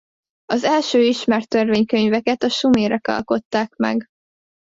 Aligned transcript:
Az 0.45 0.63
első 0.63 1.01
ismert 1.03 1.47
törvénykönyveket 1.49 2.43
a 2.43 2.49
sumerek 2.49 3.07
alkották 3.07 3.75
meg. 3.75 4.05